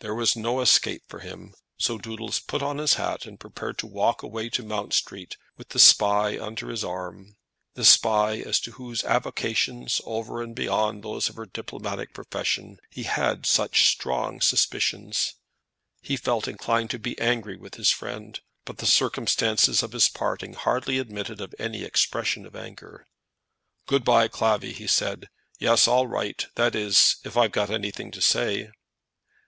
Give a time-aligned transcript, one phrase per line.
[0.00, 3.86] There was no escape for him, so Doodles put on his hat and prepared to
[3.86, 7.38] walk away to Mount Street with the Spy under his arm,
[7.72, 13.04] the Spy as to whose avocations, over and beyond those of her diplomatic profession, he
[13.04, 15.36] had such strong suspicions!
[16.02, 20.52] He felt inclined to be angry with his friend, but the circumstances of his parting
[20.52, 23.06] hardly admitted of any expression of anger.
[23.86, 25.30] "Good by, Clavvy," he said.
[25.58, 28.68] "Yes; I'll write; that is, if I've got anything to say."